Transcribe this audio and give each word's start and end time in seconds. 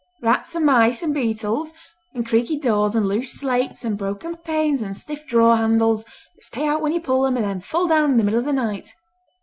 Rats 0.23 0.55
and 0.55 0.65
mice, 0.65 1.03
and 1.03 1.13
beetles; 1.13 1.75
and 2.15 2.27
creaky 2.27 2.57
doors, 2.57 2.95
and 2.95 3.07
loose 3.07 3.33
slates, 3.33 3.85
and 3.85 3.99
broken 3.99 4.35
panes, 4.35 4.81
and 4.81 4.97
stiff 4.97 5.27
drawer 5.27 5.57
handles, 5.57 6.05
that 6.05 6.43
stay 6.43 6.65
out 6.65 6.81
when 6.81 6.91
you 6.91 6.99
pull 6.99 7.21
them 7.21 7.37
and 7.37 7.45
then 7.45 7.59
fall 7.61 7.85
down 7.85 8.09
in 8.09 8.17
the 8.17 8.23
middle 8.23 8.39
of 8.39 8.45
the 8.47 8.51
night. 8.51 8.95